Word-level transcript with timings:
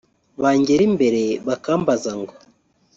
bangera 0.41 0.83
imbere 0.89 1.23
bakambaza 1.47 2.11
ngo 2.19 2.33